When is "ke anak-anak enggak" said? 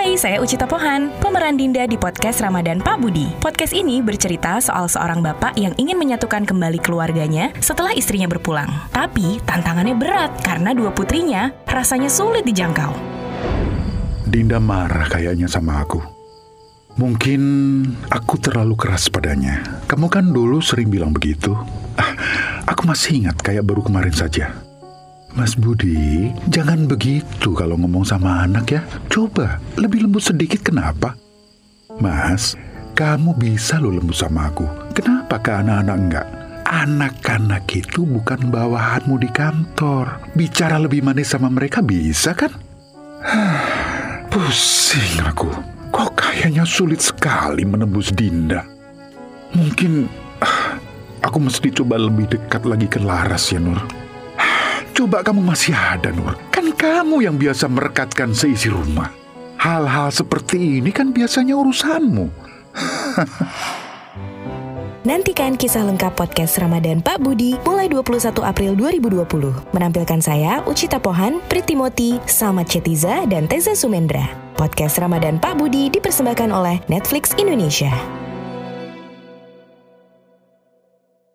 35.38-36.26